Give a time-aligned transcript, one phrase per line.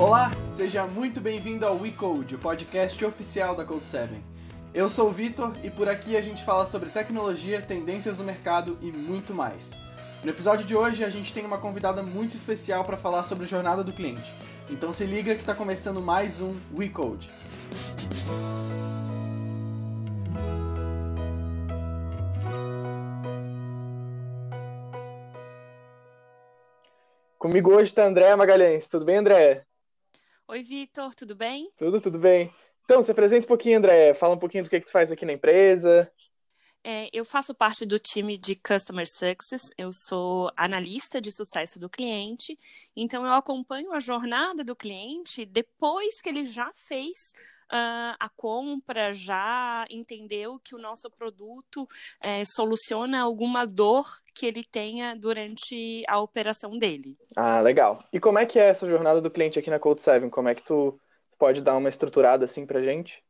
[0.00, 4.08] Olá, seja muito bem-vindo ao WeCode, o podcast oficial da Code7.
[4.72, 8.78] Eu sou o Vitor e por aqui a gente fala sobre tecnologia, tendências no mercado
[8.80, 9.72] e muito mais.
[10.24, 13.84] No episódio de hoje a gente tem uma convidada muito especial para falar sobre jornada
[13.84, 14.34] do cliente.
[14.70, 17.28] Então se liga que está começando mais um WeCode.
[27.38, 28.88] Comigo hoje está André Magalhães.
[28.88, 29.66] Tudo bem, André?
[30.50, 31.70] Oi, Vitor, tudo bem?
[31.78, 32.52] Tudo, tudo bem.
[32.84, 34.12] Então, se apresenta um pouquinho, André.
[34.14, 36.10] Fala um pouquinho do que, que tu faz aqui na empresa.
[36.82, 41.88] É, eu faço parte do time de Customer Success, eu sou analista de sucesso do
[41.88, 42.58] cliente,
[42.96, 47.32] então eu acompanho a jornada do cliente depois que ele já fez
[47.72, 51.88] uh, a compra, já entendeu que o nosso produto
[52.20, 57.16] é, soluciona alguma dor que ele tenha durante a operação dele.
[57.36, 58.04] Ah, legal.
[58.12, 60.28] E como é que é essa jornada do cliente aqui na Code 7?
[60.28, 60.98] Como é que tu
[61.38, 63.22] pode dar uma estruturada assim pra gente?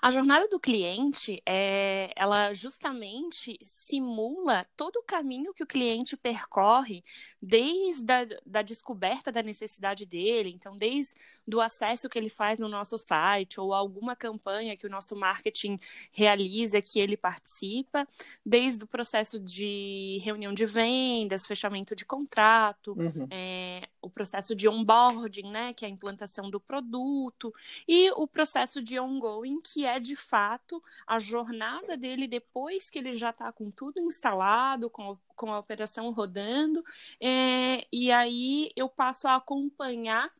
[0.00, 7.02] A jornada do cliente, é, ela justamente simula todo o caminho que o cliente percorre
[7.40, 11.14] desde a da descoberta da necessidade dele, então desde
[11.46, 15.78] do acesso que ele faz no nosso site ou alguma campanha que o nosso marketing
[16.12, 18.06] realiza que ele participa,
[18.44, 23.26] desde o processo de reunião de vendas, fechamento de contrato, uhum.
[23.30, 27.52] é, o processo de onboarding, né, que é a implantação do produto,
[27.88, 33.14] e o processo de ongoing, que é de fato a jornada dele depois que ele
[33.14, 36.84] já está com tudo instalado, com, com a operação rodando,
[37.20, 40.30] é, e aí eu passo a acompanhar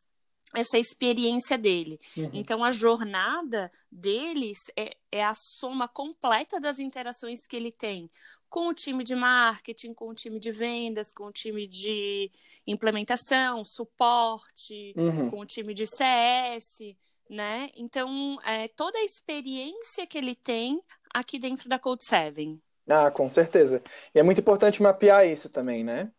[0.55, 2.01] essa experiência dele.
[2.17, 2.31] Uhum.
[2.33, 8.09] Então, a jornada deles é, é, a soma completa das interações que ele tem
[8.49, 12.31] com o time de marketing, com o time de vendas, com o time de
[12.67, 15.29] implementação, suporte, uhum.
[15.29, 16.95] com o time de CS,
[17.29, 17.71] né?
[17.77, 20.81] Então, é, toda a experiência que ele tem
[21.13, 22.59] aqui dentro da Code 7.
[22.89, 23.83] Ah, com certeza.
[24.15, 26.11] E é muito importante mapear isso também, né?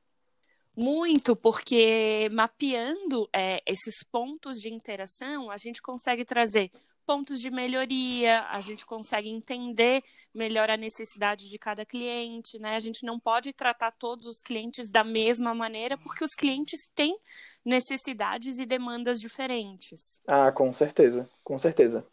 [0.75, 6.69] Muito, porque mapeando é, esses pontos de interação, a gente consegue trazer
[7.05, 10.01] pontos de melhoria, a gente consegue entender
[10.33, 12.75] melhor a necessidade de cada cliente, né?
[12.75, 17.17] A gente não pode tratar todos os clientes da mesma maneira, porque os clientes têm
[17.63, 20.19] necessidades e demandas diferentes.
[20.27, 22.05] Ah, com certeza, com certeza.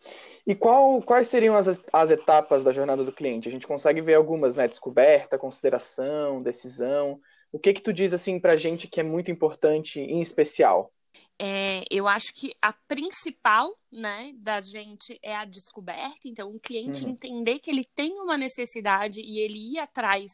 [0.47, 3.48] E qual, quais seriam as, as etapas da jornada do cliente?
[3.48, 4.69] A gente consegue ver algumas, né?
[4.69, 7.20] Descoberta, consideração, decisão.
[7.52, 10.92] O que que tu diz assim pra gente que é muito importante em especial?
[11.39, 16.21] É, eu acho que a principal, né, da gente é a descoberta.
[16.25, 17.11] Então, o cliente uhum.
[17.11, 20.31] entender que ele tem uma necessidade e ele ir atrás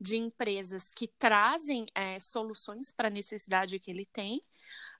[0.00, 4.40] de empresas que trazem é, soluções para a necessidade que ele tem.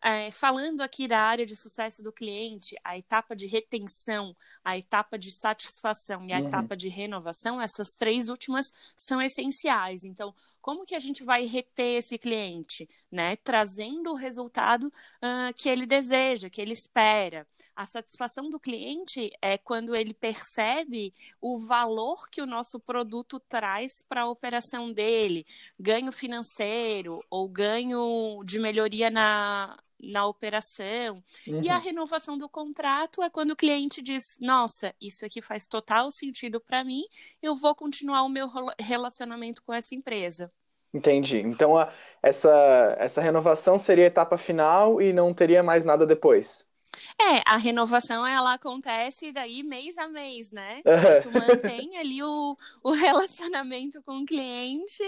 [0.04, 5.16] É, falando aqui da área de sucesso do cliente, a etapa de retenção, a etapa
[5.16, 6.48] de satisfação e a uhum.
[6.48, 8.66] etapa de renovação, essas três últimas
[8.96, 10.02] são essenciais.
[10.02, 13.36] Então, como que a gente vai reter esse cliente, né?
[13.36, 17.46] Trazendo o resultado uh, que ele deseja, que ele espera.
[17.74, 24.04] A satisfação do cliente é quando ele percebe o valor que o nosso produto traz
[24.08, 25.44] para a operação dele,
[25.78, 31.22] ganho financeiro ou ganho de melhoria na, na operação.
[31.46, 31.62] Uhum.
[31.62, 31.80] E a uhum.
[31.80, 36.82] renovação do contrato é quando o cliente diz: Nossa, isso aqui faz total sentido para
[36.82, 37.02] mim,
[37.40, 38.48] eu vou continuar o meu
[38.78, 40.52] relacionamento com essa empresa.
[40.92, 41.38] Entendi.
[41.38, 41.92] Então, a,
[42.22, 46.68] essa, essa renovação seria a etapa final e não teria mais nada depois.
[47.20, 50.82] É, a renovação ela acontece daí mês a mês, né?
[50.84, 51.22] Uhum.
[51.22, 55.02] Tu mantém ali o, o relacionamento com o cliente.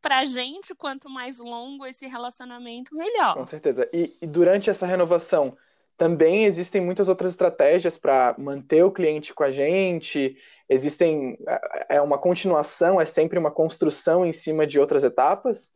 [0.00, 3.34] Pra gente, quanto mais longo esse relacionamento, melhor.
[3.34, 3.88] Com certeza.
[3.92, 5.56] E, e durante essa renovação,
[5.96, 10.36] também existem muitas outras estratégias para manter o cliente com a gente.
[10.68, 11.36] Existem.
[11.46, 15.72] É, é uma continuação, é sempre uma construção em cima de outras etapas?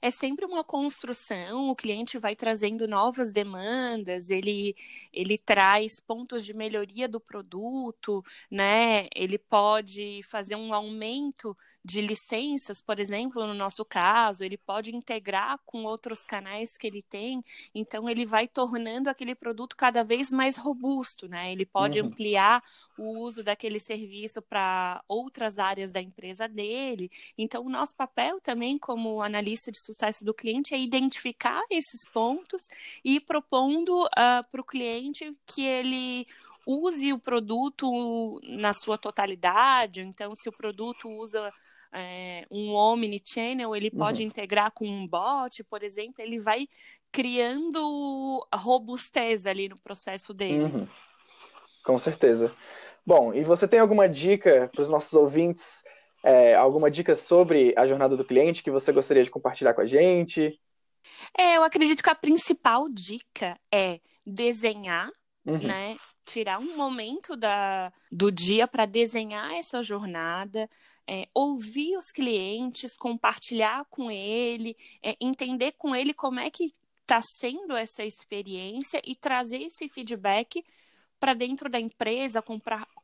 [0.00, 4.74] É sempre uma construção, o cliente vai trazendo novas demandas, ele,
[5.12, 9.08] ele traz pontos de melhoria do produto, né?
[9.14, 11.56] Ele pode fazer um aumento
[11.88, 17.02] de licenças, por exemplo, no nosso caso, ele pode integrar com outros canais que ele
[17.02, 17.42] tem,
[17.74, 21.50] então ele vai tornando aquele produto cada vez mais robusto, né?
[21.50, 22.08] Ele pode uhum.
[22.08, 22.62] ampliar
[22.98, 27.08] o uso daquele serviço para outras áreas da empresa dele.
[27.38, 32.68] Então, o nosso papel também, como analista de sucesso do cliente, é identificar esses pontos
[33.04, 36.26] e propondo uh, ah, para o cliente que ele
[36.66, 40.00] use o produto na sua totalidade.
[40.02, 41.52] Então, se o produto usa
[41.92, 44.28] é, um omnichannel, ele pode uhum.
[44.28, 46.68] integrar com um bot, por exemplo, ele vai
[47.10, 50.64] criando robustez ali no processo dele.
[50.64, 50.88] Uhum.
[51.82, 52.54] Com certeza.
[53.06, 55.82] Bom, e você tem alguma dica para os nossos ouvintes?
[56.22, 59.86] É, alguma dica sobre a jornada do cliente que você gostaria de compartilhar com a
[59.86, 60.60] gente?
[61.36, 65.10] É, eu acredito que a principal dica é desenhar,
[65.46, 65.58] uhum.
[65.58, 65.96] né?
[66.24, 70.68] Tirar um momento da, do dia para desenhar essa jornada,
[71.06, 77.22] é, ouvir os clientes, compartilhar com ele, é, entender com ele como é que está
[77.22, 80.62] sendo essa experiência e trazer esse feedback
[81.18, 82.42] para dentro da empresa,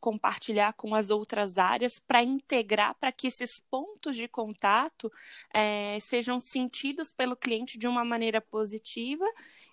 [0.00, 5.10] compartilhar com as outras áreas, para integrar, para que esses pontos de contato
[5.52, 9.24] é, sejam sentidos pelo cliente de uma maneira positiva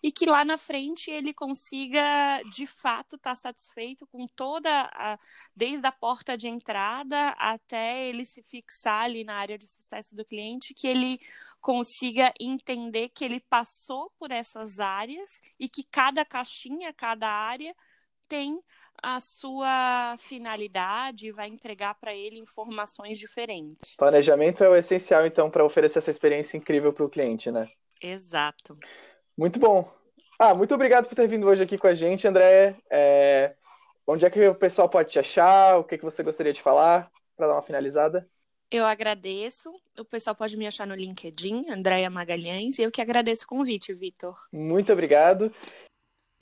[0.03, 5.19] e que lá na frente ele consiga, de fato, estar tá satisfeito com toda, a,
[5.55, 10.25] desde a porta de entrada até ele se fixar ali na área de sucesso do
[10.25, 11.19] cliente, que ele
[11.59, 17.75] consiga entender que ele passou por essas áreas e que cada caixinha, cada área
[18.31, 18.61] tem
[19.03, 23.93] a sua finalidade e vai entregar para ele informações diferentes.
[23.97, 27.67] Planejamento é o essencial, então, para oferecer essa experiência incrível para o cliente, né?
[28.01, 28.77] Exato.
[29.37, 29.91] Muito bom.
[30.39, 32.77] Ah, muito obrigado por ter vindo hoje aqui com a gente, André.
[32.89, 33.53] É...
[34.07, 35.77] Onde é que o pessoal pode te achar?
[35.77, 38.25] O que, que você gostaria de falar para dar uma finalizada?
[38.71, 39.69] Eu agradeço.
[39.99, 42.79] O pessoal pode me achar no LinkedIn, Andréia Magalhães.
[42.79, 44.39] E eu que agradeço o convite, Vitor.
[44.49, 45.53] Muito obrigado.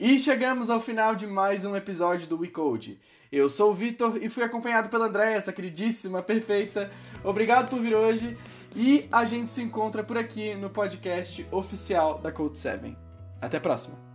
[0.00, 2.98] E chegamos ao final de mais um episódio do WeCode.
[3.30, 6.90] Eu sou o Vitor e fui acompanhado pela Andréia, essa queridíssima, perfeita.
[7.22, 8.34] Obrigado por vir hoje
[8.74, 12.96] e a gente se encontra por aqui no podcast oficial da Code 7.
[13.42, 14.09] Até a próxima!